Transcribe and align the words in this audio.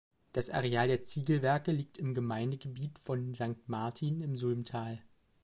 Das 0.33 0.49
Areal 0.49 0.87
der 0.87 1.03
Ziegelwerke 1.03 1.71
liegt 1.71 1.99
im 1.99 2.15
Gemeindegebiet 2.15 2.97
von 2.97 3.35
Sankt 3.35 3.69
Martin 3.69 4.21
im 4.21 4.35
Sulmtal. 4.35 4.99